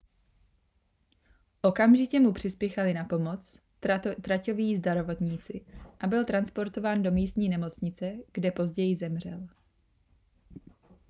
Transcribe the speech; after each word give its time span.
okamžitě 1.61 2.19
mu 2.19 2.33
přispěchali 2.33 2.93
na 2.93 3.03
pomoc 3.05 3.57
traťoví 4.21 4.77
zdravotníci 4.77 5.65
a 5.99 6.07
byl 6.07 6.25
transportován 6.25 7.03
do 7.03 7.11
místní 7.11 7.49
nemocnice 7.49 8.13
kde 8.31 8.51
později 8.51 8.95
zemřel 8.95 9.47